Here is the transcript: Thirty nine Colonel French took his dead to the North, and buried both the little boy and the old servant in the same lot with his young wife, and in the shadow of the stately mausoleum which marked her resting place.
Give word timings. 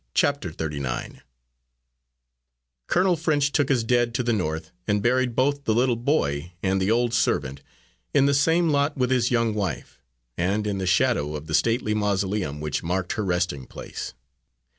Thirty 0.15 0.79
nine 0.79 1.21
Colonel 2.87 3.15
French 3.15 3.51
took 3.51 3.69
his 3.69 3.83
dead 3.83 4.15
to 4.15 4.23
the 4.23 4.33
North, 4.33 4.71
and 4.87 4.99
buried 4.99 5.35
both 5.35 5.65
the 5.65 5.75
little 5.75 5.95
boy 5.95 6.53
and 6.63 6.81
the 6.81 6.89
old 6.89 7.13
servant 7.13 7.61
in 8.11 8.25
the 8.25 8.33
same 8.33 8.71
lot 8.71 8.97
with 8.97 9.11
his 9.11 9.29
young 9.29 9.53
wife, 9.53 10.01
and 10.35 10.65
in 10.65 10.79
the 10.79 10.87
shadow 10.87 11.35
of 11.35 11.45
the 11.45 11.53
stately 11.53 11.93
mausoleum 11.93 12.59
which 12.59 12.81
marked 12.81 13.13
her 13.13 13.23
resting 13.23 13.67
place. 13.67 14.15